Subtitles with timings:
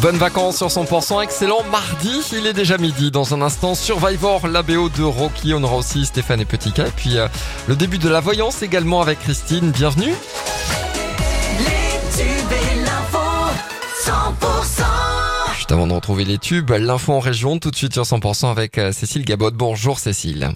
[0.00, 3.10] Bonnes vacances sur 100%, excellent mardi, il est déjà midi.
[3.10, 6.80] Dans un instant, Survivor, la BO de Rocky, on aura aussi Stéphane et Petit K.
[6.80, 7.26] Et puis euh,
[7.66, 10.14] le début de la voyance également avec Christine, bienvenue.
[11.58, 13.18] Les tubes et l'info,
[14.04, 15.54] 100%.
[15.56, 18.78] Juste avant de retrouver les tubes, l'info en région, tout de suite sur 100% avec
[18.78, 19.50] euh, Cécile Gabot.
[19.50, 20.52] Bonjour Cécile.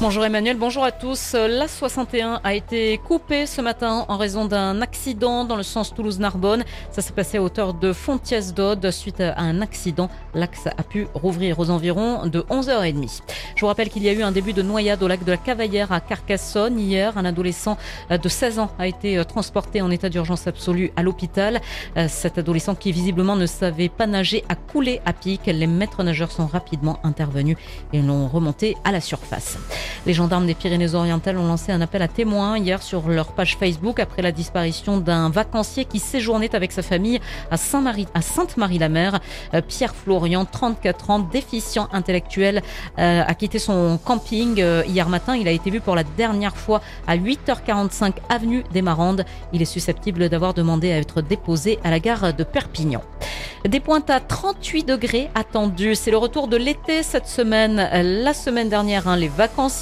[0.00, 1.34] Bonjour Emmanuel, bonjour à tous.
[1.34, 6.64] La 61 a été coupée ce matin en raison d'un accident dans le sens Toulouse-Narbonne.
[6.90, 10.08] Ça s'est passé à hauteur de Fontiès-d'Aude suite à un accident.
[10.32, 13.20] L'axe a pu rouvrir aux environs de 11h30.
[13.54, 15.36] Je vous rappelle qu'il y a eu un début de noyade au lac de la
[15.36, 16.80] Cavaillère à Carcassonne.
[16.80, 17.76] Hier, un adolescent
[18.08, 21.60] de 16 ans a été transporté en état d'urgence absolue à l'hôpital.
[22.08, 25.42] Cet adolescent qui visiblement ne savait pas nager a coulé à pic.
[25.44, 27.58] Les maîtres nageurs sont rapidement intervenus
[27.92, 29.58] et l'ont remonté à la surface.
[30.06, 34.00] Les gendarmes des Pyrénées-Orientales ont lancé un appel à témoins hier sur leur page Facebook
[34.00, 39.20] après la disparition d'un vacancier qui séjournait avec sa famille à Sainte-Marie-la-Mer.
[39.54, 42.62] Euh, Pierre Florian, 34 ans, déficient intellectuel,
[42.98, 45.36] euh, a quitté son camping euh, hier matin.
[45.36, 49.24] Il a été vu pour la dernière fois à 8h45 avenue des Marandes.
[49.52, 53.02] Il est susceptible d'avoir demandé à être déposé à la gare de Perpignan.
[53.68, 55.94] Des pointes à 38 degrés attendus.
[55.94, 57.76] C'est le retour de l'été cette semaine.
[57.92, 59.28] La semaine dernière, hein, les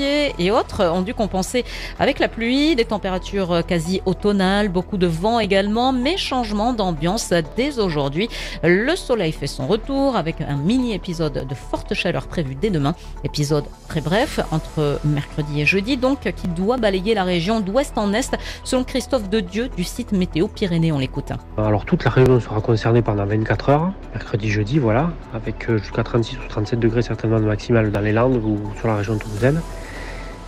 [0.00, 1.64] et autres ont dû compenser
[1.98, 7.78] avec la pluie, des températures quasi automnales, beaucoup de vent également, mais changement d'ambiance dès
[7.78, 8.28] aujourd'hui.
[8.62, 12.94] Le soleil fait son retour avec un mini épisode de forte chaleur prévu dès demain.
[13.24, 18.12] Épisode très bref entre mercredi et jeudi, donc qui doit balayer la région d'ouest en
[18.12, 20.92] est, selon Christophe Dedieu du site Météo Pyrénées.
[20.92, 21.32] On l'écoute.
[21.56, 26.02] Alors toute la région sera concernée pendant 24 heures, mercredi, jeudi, voilà, avec euh, jusqu'à
[26.02, 29.60] 36 ou 37 degrés certainement de maximal dans les Landes ou sur la région toulousaine.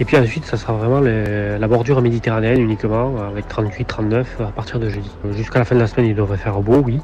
[0.00, 4.88] Et puis ensuite, ça sera vraiment la bordure méditerranéenne uniquement, avec 38-39 à partir de
[4.88, 5.10] jeudi.
[5.32, 7.00] Jusqu'à la fin de la semaine, il devrait faire beau, oui.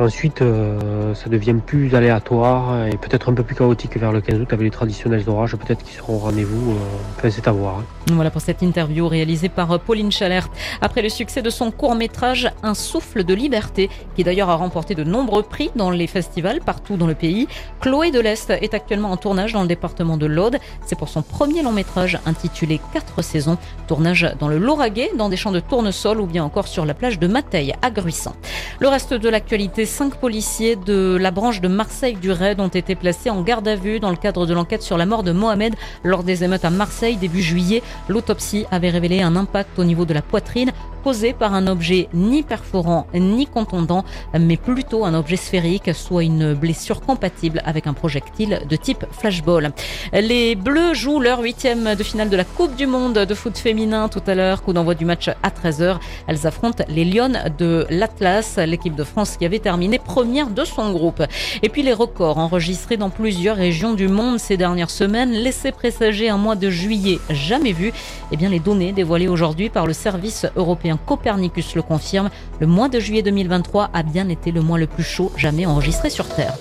[0.00, 4.40] Ensuite, euh, ça devient plus aléatoire et peut-être un peu plus chaotique vers le 15
[4.40, 6.70] août avec les traditionnels orages, peut-être qui seront au rendez-vous.
[6.72, 6.74] euh,
[7.16, 7.78] enfin, c'est à voir.
[7.78, 7.84] hein.
[8.12, 10.48] Voilà pour cette interview réalisée par Pauline Chalère.
[10.80, 15.02] Après le succès de son court-métrage Un souffle de liberté, qui d'ailleurs a remporté de
[15.02, 17.48] nombreux prix dans les festivals partout dans le pays,
[17.80, 20.58] Chloé de l'Est est actuellement en tournage dans le département de l'Aude.
[20.86, 23.58] C'est pour son premier long-métrage intitulé Quatre saisons.
[23.88, 27.18] Tournage dans le Lauragais, dans des champs de tournesol ou bien encore sur la plage
[27.18, 28.36] de Mateille à Gruissant.
[28.78, 32.94] Le reste de l'actualité, cinq policiers de la branche de Marseille du RAID ont été
[32.94, 35.74] placés en garde à vue dans le cadre de l'enquête sur la mort de Mohamed
[36.04, 37.82] lors des émeutes à Marseille début juillet.
[38.08, 40.70] L'autopsie avait révélé un impact au niveau de la poitrine
[41.02, 44.04] causé par un objet ni perforant ni contondant,
[44.38, 49.72] mais plutôt un objet sphérique, soit une blessure compatible avec un projectile de type flashball.
[50.12, 54.08] Les Bleus jouent leur huitième de finale de la Coupe du Monde de foot féminin
[54.08, 55.98] tout à l'heure, coup d'envoi du match à 13h.
[56.26, 60.92] Elles affrontent les Lyonnes de l'Atlas, l'équipe de France qui avait terminé première de son
[60.92, 61.22] groupe.
[61.62, 66.28] Et puis les records enregistrés dans plusieurs régions du monde ces dernières semaines laissaient présager
[66.28, 67.92] un mois de juillet jamais vu.
[68.32, 72.30] Eh bien, les données dévoilées aujourd'hui par le service européen Copernicus le confirment.
[72.60, 76.10] Le mois de juillet 2023 a bien été le mois le plus chaud jamais enregistré
[76.10, 76.56] sur Terre.